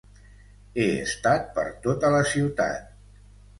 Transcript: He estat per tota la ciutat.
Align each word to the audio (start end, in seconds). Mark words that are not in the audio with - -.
He 0.77 0.85
estat 1.01 1.45
per 1.59 1.67
tota 1.85 2.13
la 2.19 2.25
ciutat. 2.35 2.91